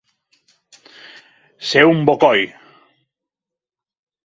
[1.73, 2.49] Ser un bocoi.